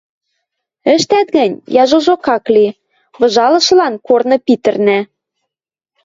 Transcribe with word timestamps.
Ӹштӓт 0.93 1.27
гӹнь, 1.37 1.55
яжожок 1.81 2.25
ак 2.35 2.45
ли, 2.55 2.65
выжалышылан 3.19 3.93
корны 4.07 4.37
питӹрнӓ. 4.45 4.99